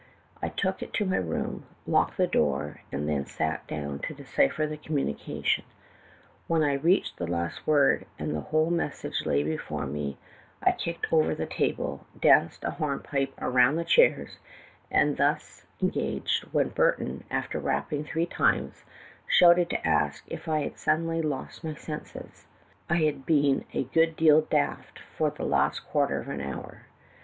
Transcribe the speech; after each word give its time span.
"I 0.41 0.49
took 0.49 0.81
it 0.81 0.93
to 0.93 1.05
my 1.05 1.17
room, 1.17 1.63
locked 1.85 2.17
the 2.17 2.25
door, 2.25 2.81
and 2.91 3.07
then 3.07 3.27
sat 3.27 3.67
down 3.67 3.99
to 3.99 4.15
decipher 4.15 4.65
the 4.65 4.75
communication. 4.75 5.63
When 6.47 6.63
I 6.63 6.73
reached 6.73 7.17
the 7.17 7.27
last 7.27 7.67
word, 7.67 8.07
and 8.17 8.33
the 8.33 8.41
whole 8.49 8.71
mes 8.71 8.95
sage 8.95 9.23
lay 9.27 9.43
before 9.43 9.85
me, 9.85 10.17
I 10.63 10.71
kicked 10.71 11.13
over 11.13 11.35
the 11.35 11.45
table, 11.45 12.07
danced 12.19 12.63
a 12.63 12.71
hornpipe 12.71 13.31
among 13.37 13.75
the 13.75 13.85
chairs, 13.85 14.37
and 14.89 15.09
was 15.09 15.17
thus 15.19 15.65
engaged, 15.83 16.45
when 16.45 16.69
Burton, 16.69 17.23
after 17.29 17.59
rapping 17.59 18.03
three 18.03 18.25
times, 18.25 18.83
shouted 19.27 19.69
to 19.69 19.87
ask 19.87 20.23
if 20.25 20.47
I 20.47 20.61
had 20.63 20.79
suddenly 20.79 21.21
lost 21.21 21.63
my 21.63 21.75
senses. 21.75 22.15
Well, 22.15 22.25
the 22.25 22.33
fact 22.33 22.37
was, 22.39 22.85
I 22.97 23.03
had 23.03 23.25
been 23.27 23.65
a 23.71 23.83
good 23.83 24.15
deal 24.15 24.41
daft 24.41 24.97
for 25.15 25.29
the 25.29 25.43
last 25.45 25.85
quarter 25.87 26.19
of 26.19 26.27
an 26.27 26.41
hour. 26.41 26.87